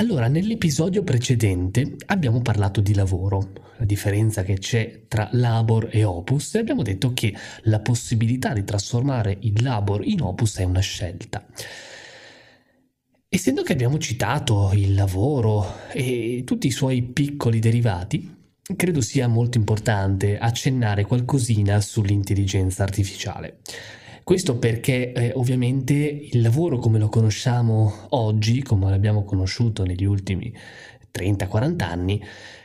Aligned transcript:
Allora, 0.00 0.28
nell'episodio 0.28 1.02
precedente 1.02 1.96
abbiamo 2.06 2.40
parlato 2.40 2.80
di 2.80 2.94
lavoro, 2.94 3.50
la 3.78 3.84
differenza 3.84 4.44
che 4.44 4.54
c'è 4.54 5.06
tra 5.08 5.28
labor 5.32 5.88
e 5.90 6.04
opus 6.04 6.54
e 6.54 6.60
abbiamo 6.60 6.82
detto 6.82 7.12
che 7.12 7.34
la 7.62 7.80
possibilità 7.80 8.52
di 8.52 8.62
trasformare 8.62 9.38
il 9.40 9.60
labor 9.60 10.06
in 10.06 10.22
opus 10.22 10.58
è 10.58 10.62
una 10.62 10.78
scelta. 10.78 11.44
Essendo 13.28 13.62
che 13.62 13.72
abbiamo 13.72 13.98
citato 13.98 14.70
il 14.72 14.94
lavoro 14.94 15.88
e 15.90 16.44
tutti 16.46 16.68
i 16.68 16.72
suoi 16.72 17.02
piccoli 17.02 17.58
derivati, 17.58 18.36
credo 18.76 19.00
sia 19.00 19.26
molto 19.26 19.58
importante 19.58 20.38
accennare 20.38 21.06
qualcosina 21.06 21.80
sull'intelligenza 21.80 22.84
artificiale. 22.84 23.58
Questo 24.28 24.58
perché 24.58 25.12
eh, 25.12 25.32
ovviamente 25.36 25.94
il 25.94 26.42
lavoro 26.42 26.76
come 26.76 26.98
lo 26.98 27.08
conosciamo 27.08 28.08
oggi, 28.10 28.62
come 28.62 28.90
l'abbiamo 28.90 29.24
conosciuto 29.24 29.84
negli 29.84 30.04
ultimi 30.04 30.52
30-40 31.10 31.82
anni, 31.82 32.22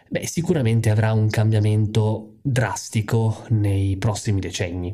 beh, 0.10 0.28
sicuramente 0.28 0.90
avrà 0.90 1.14
un 1.14 1.30
cambiamento 1.30 2.34
drastico 2.42 3.46
nei 3.52 3.96
prossimi 3.96 4.42
decenni. 4.42 4.94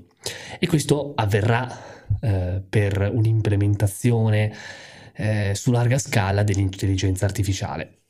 E 0.59 0.67
questo 0.67 1.13
avverrà 1.15 1.67
eh, 2.21 2.61
per 2.69 3.09
un'implementazione 3.15 4.53
eh, 5.15 5.53
su 5.55 5.71
larga 5.71 5.97
scala 5.97 6.43
dell'intelligenza 6.43 7.25
artificiale. 7.25 8.01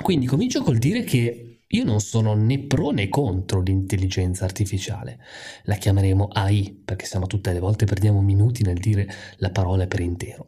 Quindi 0.00 0.26
comincio 0.26 0.62
col 0.62 0.78
dire 0.78 1.02
che 1.02 1.59
io 1.72 1.84
non 1.84 2.00
sono 2.00 2.34
né 2.34 2.58
pro 2.60 2.90
né 2.90 3.08
contro 3.08 3.60
l'intelligenza 3.60 4.44
artificiale. 4.44 5.18
La 5.64 5.76
chiameremo 5.76 6.28
AI, 6.32 6.82
perché 6.84 7.06
sennò 7.06 7.26
tutte 7.26 7.52
le 7.52 7.60
volte 7.60 7.84
perdiamo 7.84 8.20
minuti 8.20 8.62
nel 8.62 8.78
dire 8.78 9.08
la 9.36 9.50
parola 9.50 9.86
per 9.86 10.00
intero. 10.00 10.46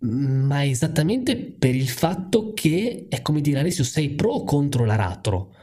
Ma 0.00 0.64
esattamente 0.64 1.36
per 1.36 1.76
il 1.76 1.88
fatto 1.88 2.52
che 2.54 3.06
è 3.08 3.22
come 3.22 3.40
dire 3.40 3.60
Alessio 3.60 3.84
sei 3.84 4.10
pro 4.10 4.32
o 4.32 4.44
contro 4.44 4.84
l'aratro? 4.84 5.54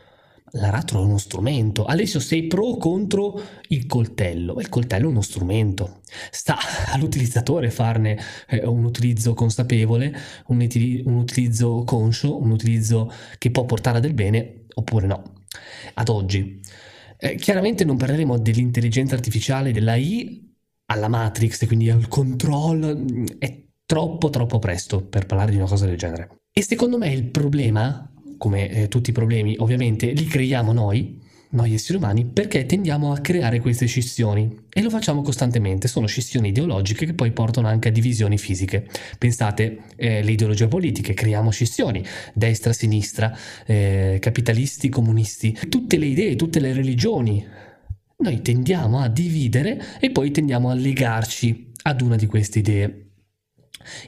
L'aratro 0.54 1.02
è 1.02 1.04
uno 1.04 1.18
strumento. 1.18 1.86
Alessio, 1.86 2.20
sei 2.20 2.48
pro 2.48 2.64
o 2.64 2.78
contro 2.78 3.40
il 3.68 3.86
coltello? 3.86 4.60
Il 4.60 4.70
coltello 4.70 5.08
è 5.08 5.12
uno 5.12 5.22
strumento. 5.22 6.00
Sta 6.32 6.58
all'utilizzatore 6.94 7.70
farne 7.70 8.18
eh, 8.48 8.66
un 8.66 8.86
utilizzo 8.86 9.34
consapevole, 9.34 10.16
un, 10.48 10.62
util- 10.62 11.04
un, 11.06 11.18
utilizzo 11.18 11.84
conscio, 11.84 12.42
un 12.42 12.52
utilizzo 12.52 13.12
che 13.38 13.52
può 13.52 13.66
portare 13.66 14.00
del 14.00 14.14
bene 14.14 14.59
oppure 14.74 15.08
no. 15.08 15.24
Ad 15.96 16.10
oggi. 16.10 16.60
Eh, 17.18 17.36
chiaramente 17.36 17.84
non 17.84 17.98
parleremo 17.98 18.38
dell'intelligenza 18.38 19.16
artificiale, 19.16 19.72
dell'AI 19.72 20.56
alla 20.86 21.08
Matrix, 21.08 21.66
quindi 21.68 21.90
al 21.90 22.08
controllo. 22.08 22.98
È 23.38 23.64
troppo 23.86 24.30
troppo 24.30 24.60
presto 24.60 25.04
per 25.04 25.26
parlare 25.26 25.52
di 25.52 25.58
una 25.58 25.68
cosa 25.68 25.86
del 25.86 25.98
genere. 25.98 26.42
E 26.52 26.64
secondo 26.64 26.98
me 26.98 27.12
il 27.12 27.26
problema 27.26 28.10
come 28.40 28.70
eh, 28.70 28.88
tutti 28.88 29.12
i 29.12 29.14
problemi 29.14 29.56
ovviamente 29.60 30.12
li 30.12 30.26
creiamo 30.26 30.72
noi, 30.72 31.22
noi 31.52 31.74
esseri 31.74 31.98
umani, 31.98 32.26
perché 32.26 32.66
tendiamo 32.66 33.12
a 33.12 33.20
creare 33.20 33.60
queste 33.60 33.88
scissioni 33.88 34.56
e 34.70 34.82
lo 34.82 34.90
facciamo 34.90 35.22
costantemente. 35.22 35.88
Sono 35.88 36.06
scissioni 36.06 36.50
ideologiche 36.50 37.06
che 37.06 37.14
poi 37.14 37.32
portano 37.32 37.68
anche 37.68 37.88
a 37.90 37.92
divisioni 37.92 38.38
fisiche. 38.38 38.88
Pensate 39.18 39.80
eh, 39.96 40.20
ideologie 40.20 40.68
politiche, 40.68 41.14
creiamo 41.14 41.50
scissioni, 41.50 42.04
destra, 42.34 42.74
sinistra, 42.74 43.36
eh, 43.66 44.18
capitalisti, 44.20 44.90
comunisti, 44.90 45.58
tutte 45.70 45.98
le 45.98 46.06
idee, 46.06 46.36
tutte 46.36 46.60
le 46.60 46.74
religioni. 46.74 47.46
Noi 48.18 48.42
tendiamo 48.42 49.00
a 49.00 49.08
dividere 49.08 49.82
e 50.00 50.12
poi 50.12 50.32
tendiamo 50.32 50.70
a 50.70 50.74
legarci 50.74 51.72
ad 51.84 52.02
una 52.02 52.16
di 52.16 52.26
queste 52.28 52.60
idee. 52.60 53.09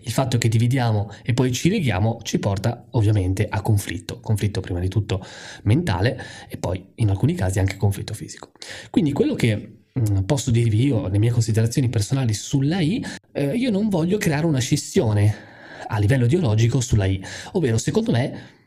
Il 0.02 0.12
fatto 0.12 0.38
che 0.38 0.48
dividiamo 0.48 1.12
e 1.24 1.34
poi 1.34 1.52
ci 1.52 1.70
leghiamo 1.70 2.20
ci 2.24 2.40
porta 2.40 2.88
ovviamente 2.92 3.48
a 3.48 3.62
conflitto, 3.62 4.20
conflitto 4.20 4.62
prima 4.62 4.80
di 4.80 4.88
tutto 4.88 5.26
mentale 5.64 6.22
e 6.50 6.58
poi 6.58 6.84
in 6.96 7.10
alcuni 7.10 7.34
casi 7.34 7.60
anche 7.60 7.78
conflitto 7.78 8.14
fisico. 8.14 8.52
Quindi 8.90 9.12
quello 9.12 9.36
che 9.36 9.84
mm, 10.00 10.20
posso 10.20 10.52
dirvi 10.52 10.86
io, 10.86 11.08
le 11.08 11.18
mie 11.18 11.32
considerazioni 11.32 11.90
personali 11.90 12.34
sull'AI, 12.34 13.06
eh, 13.32 13.56
io 13.56 13.72
non 13.72 13.90
voglio 13.90 14.18
creare 14.18 14.46
una 14.46 14.60
scissione 14.60 15.50
a 15.88 16.00
livello 16.00 16.26
ideologico 16.26 16.80
sull'AI, 16.80 17.24
ovvero 17.54 17.78
secondo 17.78 18.12
me 18.12 18.60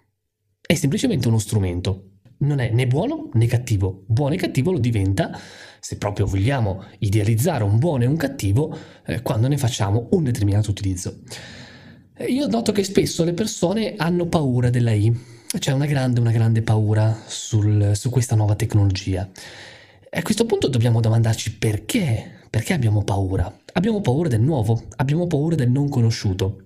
è 0.61 0.75
semplicemente 0.75 1.29
uno 1.29 1.39
strumento, 1.39 2.14
non 2.45 2.61
è 2.61 2.71
né 2.71 2.87
buono 2.87 3.31
né 3.33 3.47
cattivo, 3.47 4.05
buono 4.07 4.35
e 4.35 4.37
cattivo 4.37 4.73
lo 4.73 4.79
diventa 4.79 5.39
se 5.85 5.99
proprio 5.99 6.25
vogliamo 6.25 6.83
idealizzare 7.01 7.63
un 7.63 7.79
buono 7.79 8.05
e 8.05 8.07
un 8.07 8.17
cattivo, 8.17 8.75
eh, 9.05 9.21
quando 9.21 9.49
ne 9.49 9.59
facciamo 9.59 10.09
un 10.13 10.25
determinato 10.25 10.71
utilizzo. 10.71 11.19
Eh, 12.17 12.25
io 12.25 12.47
noto 12.47 12.73
che 12.73 12.83
spesso 12.85 13.23
le 13.23 13.35
persone 13.35 13.93
hanno 13.99 14.25
paura 14.25 14.71
dell'AI, 14.71 15.15
c'è 15.59 15.73
una 15.73 15.85
grande, 15.85 16.21
una 16.21 16.31
grande 16.31 16.63
paura 16.63 17.15
sul, 17.27 17.93
su 17.95 18.09
questa 18.09 18.35
nuova 18.35 18.55
tecnologia. 18.55 19.29
E 20.09 20.19
a 20.19 20.23
questo 20.23 20.47
punto 20.47 20.69
dobbiamo 20.69 21.03
domandarci 21.03 21.57
perché, 21.57 22.31
perché 22.49 22.73
abbiamo 22.73 23.05
paura. 23.05 23.55
Abbiamo 23.75 24.01
paura 24.01 24.31
del 24.31 24.41
nuovo, 24.41 24.85
abbiamo 24.97 25.27
paura 25.27 25.55
del 25.55 25.71
non 25.71 25.91
conosciuto. 25.91 26.64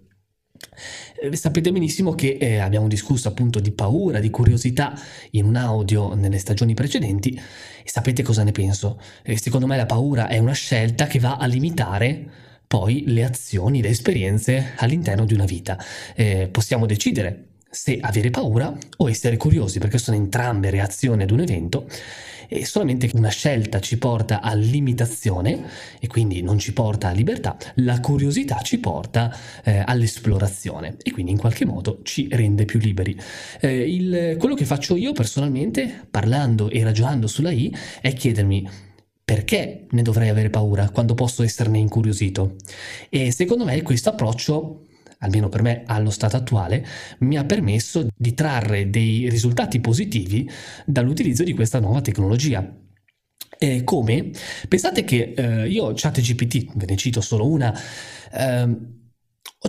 Eh, 1.20 1.36
sapete 1.36 1.72
benissimo 1.72 2.14
che 2.14 2.36
eh, 2.41 2.58
abbiamo 2.58 2.88
discusso 2.88 3.28
appunto 3.28 3.60
di 3.60 3.72
paura, 3.72 4.20
di 4.20 4.30
curiosità 4.30 4.98
in 5.32 5.44
un 5.44 5.56
audio 5.56 6.14
nelle 6.14 6.38
stagioni 6.38 6.74
precedenti 6.74 7.34
e 7.34 7.88
sapete 7.88 8.22
cosa 8.22 8.42
ne 8.44 8.52
penso? 8.52 9.00
Eh, 9.22 9.38
secondo 9.38 9.66
me 9.66 9.76
la 9.76 9.86
paura 9.86 10.28
è 10.28 10.38
una 10.38 10.52
scelta 10.52 11.06
che 11.06 11.19
va 11.19 11.36
a 11.36 11.46
limitare 11.46 12.46
poi 12.66 13.04
le 13.06 13.24
azioni, 13.24 13.80
le 13.80 13.88
esperienze 13.88 14.74
all'interno 14.76 15.24
di 15.24 15.34
una 15.34 15.46
vita. 15.46 15.78
Eh, 16.14 16.48
possiamo 16.52 16.84
decidere 16.84 17.47
se 17.70 17.98
avere 18.00 18.30
paura 18.30 18.76
o 18.98 19.08
essere 19.08 19.36
curiosi, 19.36 19.78
perché 19.78 19.98
sono 19.98 20.16
entrambe 20.16 20.70
reazioni 20.70 21.22
ad 21.22 21.30
un 21.30 21.40
evento 21.40 21.86
e 22.48 22.64
solamente 22.64 23.10
una 23.12 23.28
scelta 23.28 23.78
ci 23.78 23.98
porta 23.98 24.40
a 24.40 24.54
limitazione 24.54 25.66
e 26.00 26.06
quindi 26.06 26.40
non 26.40 26.58
ci 26.58 26.72
porta 26.72 27.08
a 27.08 27.12
libertà, 27.12 27.56
la 27.76 28.00
curiosità 28.00 28.60
ci 28.62 28.78
porta 28.78 29.34
eh, 29.64 29.82
all'esplorazione 29.84 30.96
e 31.02 31.12
quindi 31.12 31.32
in 31.32 31.38
qualche 31.38 31.66
modo 31.66 32.00
ci 32.02 32.26
rende 32.30 32.64
più 32.64 32.78
liberi. 32.78 33.16
Eh, 33.60 33.94
il, 33.94 34.36
quello 34.38 34.54
che 34.54 34.64
faccio 34.64 34.96
io 34.96 35.12
personalmente, 35.12 36.06
parlando 36.10 36.70
e 36.70 36.82
ragionando 36.82 37.26
sulla 37.26 37.50
I, 37.50 37.74
è 38.00 38.12
chiedermi 38.14 38.86
perché 39.22 39.86
ne 39.90 40.00
dovrei 40.00 40.30
avere 40.30 40.48
paura 40.48 40.88
quando 40.88 41.12
posso 41.12 41.42
esserne 41.42 41.76
incuriosito? 41.76 42.56
E 43.10 43.30
secondo 43.30 43.66
me 43.66 43.82
questo 43.82 44.08
approccio 44.08 44.84
almeno 45.18 45.48
per 45.48 45.62
me 45.62 45.82
allo 45.86 46.10
stato 46.10 46.36
attuale, 46.36 46.84
mi 47.20 47.36
ha 47.36 47.44
permesso 47.44 48.06
di 48.14 48.34
trarre 48.34 48.90
dei 48.90 49.28
risultati 49.28 49.80
positivi 49.80 50.48
dall'utilizzo 50.84 51.44
di 51.44 51.54
questa 51.54 51.80
nuova 51.80 52.00
tecnologia. 52.00 52.66
E 53.60 53.82
come? 53.82 54.30
Pensate 54.68 55.04
che 55.04 55.34
eh, 55.36 55.68
io 55.68 55.92
ChatGPT, 55.94 56.76
ve 56.76 56.86
ne 56.86 56.96
cito 56.96 57.20
solo 57.20 57.48
una, 57.48 57.76
eh, 58.32 58.76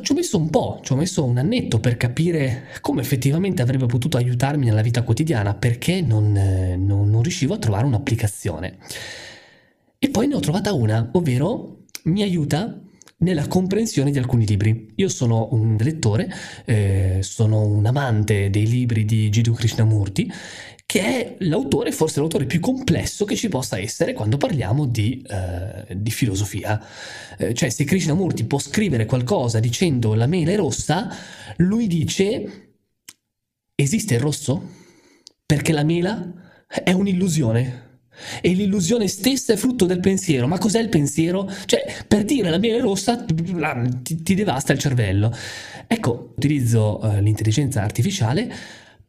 ci 0.01 0.11
ho 0.11 0.15
messo 0.15 0.37
un 0.37 0.49
po', 0.51 0.79
ci 0.83 0.93
ho 0.93 0.95
messo 0.95 1.25
un 1.25 1.39
annetto 1.39 1.79
per 1.79 1.97
capire 1.97 2.67
come 2.81 3.01
effettivamente 3.01 3.63
avrebbe 3.63 3.87
potuto 3.87 4.17
aiutarmi 4.17 4.65
nella 4.65 4.83
vita 4.83 5.01
quotidiana 5.01 5.55
perché 5.55 6.01
non, 6.01 6.35
eh, 6.37 6.75
non, 6.75 7.09
non 7.09 7.23
riuscivo 7.23 7.55
a 7.55 7.57
trovare 7.57 7.85
un'applicazione. 7.85 8.77
E 9.97 10.09
poi 10.09 10.27
ne 10.27 10.35
ho 10.35 10.39
trovata 10.39 10.73
una, 10.73 11.09
ovvero 11.13 11.85
mi 12.03 12.21
aiuta 12.21 12.79
nella 13.19 13.47
comprensione 13.47 14.11
di 14.11 14.17
alcuni 14.17 14.45
libri. 14.45 14.93
Io 14.95 15.09
sono 15.09 15.49
un 15.51 15.77
lettore, 15.79 16.31
eh, 16.65 17.19
sono 17.21 17.61
un 17.61 17.85
amante 17.85 18.49
dei 18.49 18.67
libri 18.67 19.05
di 19.05 19.29
Jiddu 19.29 19.53
Krishnamurti, 19.53 20.31
che 20.85 21.01
è 21.01 21.35
l'autore, 21.39 21.91
forse 21.91 22.19
l'autore 22.19 22.45
più 22.45 22.59
complesso 22.59 23.23
che 23.25 23.35
ci 23.35 23.47
possa 23.47 23.77
essere 23.77 24.13
quando 24.13 24.37
parliamo 24.37 24.85
di, 24.85 25.23
eh, 25.29 25.95
di 25.95 26.09
filosofia. 26.09 26.83
Eh, 27.37 27.53
cioè, 27.53 27.69
se 27.69 27.83
Krishnamurti 27.83 28.45
può 28.45 28.57
scrivere 28.57 29.05
qualcosa 29.05 29.59
dicendo 29.59 30.15
la 30.15 30.25
mela 30.25 30.51
è 30.51 30.55
rossa, 30.55 31.13
lui 31.57 31.87
dice 31.87 32.69
esiste 33.75 34.15
il 34.15 34.19
rosso? 34.19 34.77
Perché 35.45 35.71
la 35.73 35.83
mela 35.83 36.65
è 36.67 36.91
un'illusione. 36.91 37.88
E 38.41 38.51
l'illusione 38.51 39.07
stessa 39.07 39.53
è 39.53 39.55
frutto 39.55 39.85
del 39.85 39.99
pensiero. 39.99 40.47
Ma 40.47 40.57
cos'è 40.57 40.79
il 40.79 40.89
pensiero? 40.89 41.49
Cioè, 41.65 42.03
per 42.07 42.23
dire 42.25 42.49
la 42.49 42.57
miele 42.57 42.79
rossa 42.79 43.23
ti, 43.23 44.21
ti 44.23 44.35
devasta 44.35 44.73
il 44.73 44.79
cervello. 44.79 45.33
Ecco, 45.87 46.33
utilizzo 46.35 46.99
uh, 47.01 47.19
l'intelligenza 47.19 47.81
artificiale 47.81 48.51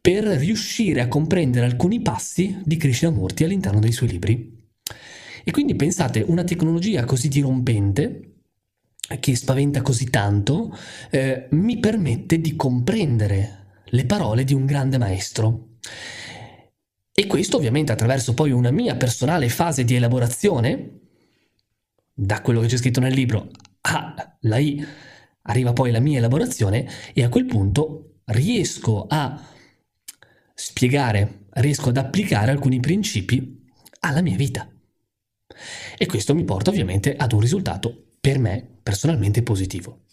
per 0.00 0.24
riuscire 0.24 1.02
a 1.02 1.08
comprendere 1.08 1.66
alcuni 1.66 2.00
passi 2.00 2.58
di 2.64 2.76
Krishnamurti 2.76 3.44
all'interno 3.44 3.80
dei 3.80 3.92
suoi 3.92 4.08
libri. 4.08 4.58
E 5.44 5.50
quindi 5.50 5.74
pensate, 5.74 6.24
una 6.26 6.44
tecnologia 6.44 7.04
così 7.04 7.28
dirompente, 7.28 8.30
che 9.18 9.34
spaventa 9.34 9.82
così 9.82 10.08
tanto, 10.08 10.76
eh, 11.10 11.48
mi 11.50 11.78
permette 11.78 12.40
di 12.40 12.54
comprendere 12.54 13.82
le 13.86 14.06
parole 14.06 14.44
di 14.44 14.54
un 14.54 14.64
grande 14.66 14.98
maestro. 14.98 15.68
E 17.20 17.26
questo 17.26 17.58
ovviamente 17.58 17.92
attraverso 17.92 18.32
poi 18.32 18.50
una 18.50 18.70
mia 18.70 18.96
personale 18.96 19.50
fase 19.50 19.84
di 19.84 19.94
elaborazione, 19.94 21.00
da 22.14 22.40
quello 22.40 22.60
che 22.60 22.66
c'è 22.66 22.78
scritto 22.78 22.98
nel 22.98 23.12
libro 23.12 23.50
alla 23.82 24.56
I 24.56 24.82
arriva 25.42 25.74
poi 25.74 25.90
la 25.90 26.00
mia 26.00 26.16
elaborazione 26.16 26.88
e 27.12 27.22
a 27.22 27.28
quel 27.28 27.44
punto 27.44 28.20
riesco 28.24 29.04
a 29.06 29.38
spiegare, 30.54 31.48
riesco 31.50 31.90
ad 31.90 31.98
applicare 31.98 32.52
alcuni 32.52 32.80
principi 32.80 33.66
alla 34.00 34.22
mia 34.22 34.36
vita. 34.36 34.66
E 35.98 36.06
questo 36.06 36.34
mi 36.34 36.44
porta 36.44 36.70
ovviamente 36.70 37.16
ad 37.16 37.32
un 37.32 37.40
risultato 37.40 38.12
per 38.18 38.38
me 38.38 38.66
personalmente 38.82 39.42
positivo. 39.42 40.04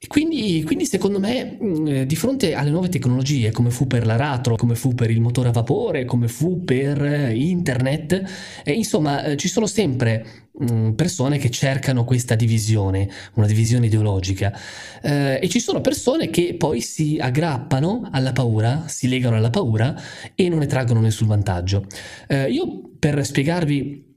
E 0.00 0.06
quindi, 0.06 0.62
quindi, 0.62 0.86
secondo 0.86 1.18
me, 1.18 1.58
mm, 1.60 2.02
di 2.02 2.14
fronte 2.14 2.54
alle 2.54 2.70
nuove 2.70 2.88
tecnologie, 2.88 3.50
come 3.50 3.70
fu 3.70 3.88
per 3.88 4.06
l'aratro, 4.06 4.54
come 4.54 4.76
fu 4.76 4.94
per 4.94 5.10
il 5.10 5.20
motore 5.20 5.48
a 5.48 5.52
vapore, 5.52 6.04
come 6.04 6.28
fu 6.28 6.62
per 6.62 7.02
eh, 7.04 7.34
internet, 7.34 8.22
eh, 8.62 8.72
insomma, 8.72 9.24
eh, 9.24 9.36
ci 9.36 9.48
sono 9.48 9.66
sempre 9.66 10.24
mm, 10.62 10.92
persone 10.92 11.38
che 11.38 11.50
cercano 11.50 12.04
questa 12.04 12.36
divisione, 12.36 13.10
una 13.34 13.46
divisione 13.46 13.86
ideologica, 13.86 14.56
eh, 15.02 15.40
e 15.42 15.48
ci 15.48 15.58
sono 15.58 15.80
persone 15.80 16.30
che 16.30 16.54
poi 16.56 16.80
si 16.80 17.18
aggrappano 17.20 18.08
alla 18.12 18.30
paura, 18.32 18.84
si 18.86 19.08
legano 19.08 19.34
alla 19.34 19.50
paura 19.50 20.00
e 20.36 20.48
non 20.48 20.60
ne 20.60 20.66
traggono 20.66 21.00
nessun 21.00 21.26
vantaggio. 21.26 21.84
Eh, 22.28 22.48
io 22.52 22.82
per 23.00 23.26
spiegarvi 23.26 24.04
eh, 24.04 24.07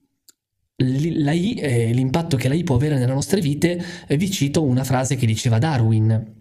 l'impatto 0.81 2.37
che 2.37 2.47
l'AI 2.47 2.63
può 2.63 2.75
avere 2.75 2.97
nelle 2.97 3.13
nostre 3.13 3.41
vite, 3.41 3.83
eh, 4.07 4.17
vi 4.17 4.29
cito 4.29 4.63
una 4.63 4.83
frase 4.83 5.15
che 5.15 5.25
diceva 5.25 5.57
Darwin, 5.57 6.39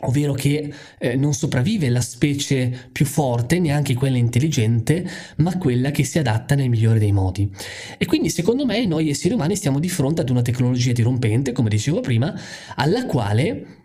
ovvero 0.00 0.32
che 0.34 0.72
eh, 0.98 1.16
non 1.16 1.34
sopravvive 1.34 1.88
la 1.88 2.00
specie 2.00 2.90
più 2.92 3.04
forte, 3.04 3.58
neanche 3.58 3.94
quella 3.94 4.16
intelligente, 4.16 5.08
ma 5.36 5.56
quella 5.58 5.90
che 5.90 6.04
si 6.04 6.18
adatta 6.18 6.54
nel 6.54 6.68
migliore 6.68 6.98
dei 6.98 7.12
modi. 7.12 7.50
E 7.96 8.06
quindi 8.06 8.30
secondo 8.30 8.64
me 8.64 8.84
noi 8.86 9.10
esseri 9.10 9.34
umani 9.34 9.56
stiamo 9.56 9.78
di 9.80 9.88
fronte 9.88 10.20
ad 10.20 10.30
una 10.30 10.42
tecnologia 10.42 10.92
dirompente, 10.92 11.52
come 11.52 11.68
dicevo 11.68 12.00
prima, 12.00 12.38
alla 12.76 13.06
quale, 13.06 13.84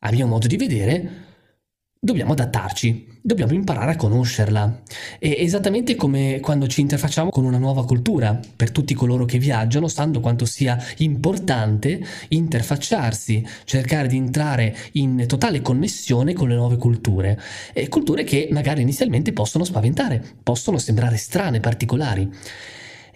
a 0.00 0.12
mio 0.12 0.26
modo 0.26 0.46
di 0.46 0.56
vedere, 0.56 1.26
dobbiamo 2.00 2.32
adattarci, 2.32 3.06
dobbiamo 3.20 3.52
imparare 3.52 3.92
a 3.92 3.96
conoscerla. 3.96 4.82
È 5.18 5.34
esattamente 5.38 5.96
come 5.96 6.38
quando 6.40 6.68
ci 6.68 6.80
interfacciamo 6.80 7.30
con 7.30 7.44
una 7.44 7.58
nuova 7.58 7.84
cultura. 7.84 8.38
Per 8.56 8.70
tutti 8.70 8.94
coloro 8.94 9.24
che 9.24 9.38
viaggiano 9.38 9.88
sanno 9.88 10.20
quanto 10.20 10.44
sia 10.44 10.78
importante 10.98 12.00
interfacciarsi, 12.28 13.44
cercare 13.64 14.08
di 14.08 14.16
entrare 14.16 14.76
in 14.92 15.24
totale 15.26 15.60
connessione 15.60 16.34
con 16.34 16.48
le 16.48 16.54
nuove 16.54 16.76
culture. 16.76 17.38
E 17.72 17.88
culture 17.88 18.22
che 18.24 18.48
magari 18.52 18.82
inizialmente 18.82 19.32
possono 19.32 19.64
spaventare, 19.64 20.22
possono 20.42 20.78
sembrare 20.78 21.16
strane, 21.16 21.60
particolari. 21.60 22.30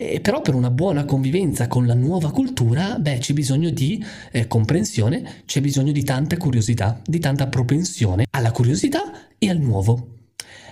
Eh, 0.03 0.21
però 0.21 0.41
per 0.41 0.55
una 0.55 0.71
buona 0.71 1.05
convivenza 1.05 1.69
con 1.69 1.87
la 1.87 1.95
nuova 1.95 2.33
cultura, 2.33 2.99
beh, 2.99 3.19
c'è 3.19 3.33
bisogno 3.35 3.71
di 3.71 4.05
eh, 4.33 4.49
comprensione, 4.49 5.43
c'è 5.47 5.61
bisogno 5.61 5.93
di 5.93 6.03
tanta 6.03 6.37
curiosità, 6.37 7.01
di 7.05 7.21
tanta 7.21 7.47
propensione 7.47 8.27
alla 8.31 8.51
curiosità 8.51 9.29
e 9.39 9.49
al 9.49 9.59
nuovo. 9.59 10.09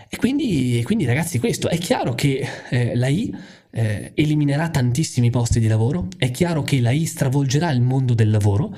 E 0.09 0.17
quindi, 0.17 0.83
quindi 0.85 1.05
ragazzi, 1.05 1.39
questo 1.39 1.69
è 1.69 1.79
chiaro 1.79 2.15
che 2.15 2.45
eh, 2.71 2.97
la 2.97 3.07
I 3.07 3.33
eh, 3.71 4.11
eliminerà 4.17 4.69
tantissimi 4.69 5.31
posti 5.31 5.61
di 5.61 5.69
lavoro, 5.69 6.09
è 6.19 6.33
chiaro 6.33 6.63
che 6.63 6.81
la 6.81 6.91
I 6.91 7.05
stravolgerà 7.05 7.71
il 7.71 7.83
mondo 7.83 8.15
del 8.15 8.31
lavoro, 8.31 8.77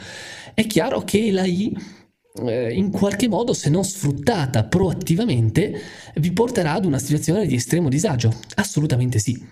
è 0.52 0.66
chiaro 0.66 1.00
che 1.00 1.32
la 1.32 1.46
I 1.46 1.74
eh, 2.46 2.74
in 2.74 2.90
qualche 2.90 3.26
modo, 3.26 3.54
se 3.54 3.70
non 3.70 3.84
sfruttata 3.84 4.64
proattivamente, 4.64 5.80
vi 6.16 6.30
porterà 6.32 6.74
ad 6.74 6.84
una 6.84 6.98
situazione 6.98 7.46
di 7.46 7.54
estremo 7.54 7.88
disagio. 7.88 8.34
Assolutamente 8.56 9.18
sì. 9.18 9.42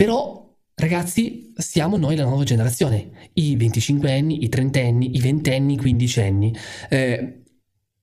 Però, 0.00 0.56
ragazzi, 0.76 1.52
siamo 1.58 1.98
noi 1.98 2.16
la 2.16 2.24
nuova 2.24 2.42
generazione, 2.42 3.10
i 3.34 3.54
25 3.54 4.10
anni, 4.10 4.42
i 4.44 4.48
30 4.48 4.80
anni, 4.80 5.14
i 5.14 5.20
20 5.20 5.50
anni, 5.50 5.74
i 5.74 5.76
15 5.76 6.20
anni. 6.22 6.56
Eh, 6.88 7.42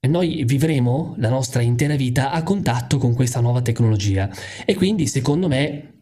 noi 0.02 0.44
vivremo 0.46 1.16
la 1.18 1.30
nostra 1.30 1.64
intera 1.64 1.96
vita 1.96 2.30
a 2.30 2.44
contatto 2.44 3.00
con 3.00 3.16
questa 3.16 3.40
nuova 3.40 3.64
tecnologia 3.64 4.30
e 4.64 4.76
quindi, 4.76 5.08
secondo 5.08 5.48
me, 5.48 5.94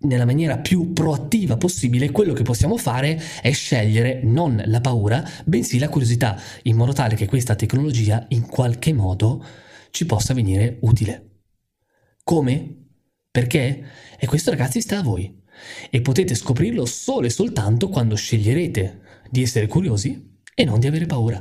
nella 0.00 0.26
maniera 0.26 0.58
più 0.58 0.92
proattiva 0.92 1.56
possibile, 1.56 2.10
quello 2.10 2.34
che 2.34 2.42
possiamo 2.42 2.76
fare 2.76 3.18
è 3.40 3.52
scegliere 3.52 4.20
non 4.22 4.62
la 4.66 4.82
paura, 4.82 5.26
bensì 5.46 5.78
la 5.78 5.88
curiosità, 5.88 6.38
in 6.64 6.76
modo 6.76 6.92
tale 6.92 7.14
che 7.14 7.24
questa 7.24 7.54
tecnologia 7.54 8.26
in 8.28 8.46
qualche 8.46 8.92
modo 8.92 9.42
ci 9.92 10.04
possa 10.04 10.34
venire 10.34 10.76
utile. 10.82 11.28
Come? 12.22 12.74
Perché? 13.30 13.84
E 14.18 14.26
questo 14.26 14.50
ragazzi 14.50 14.80
sta 14.80 14.98
a 14.98 15.02
voi. 15.02 15.32
E 15.88 16.00
potete 16.00 16.34
scoprirlo 16.34 16.84
solo 16.84 17.26
e 17.26 17.30
soltanto 17.30 17.88
quando 17.88 18.16
sceglierete 18.16 19.00
di 19.30 19.42
essere 19.42 19.68
curiosi 19.68 20.38
e 20.52 20.64
non 20.64 20.80
di 20.80 20.88
avere 20.88 21.06
paura. 21.06 21.40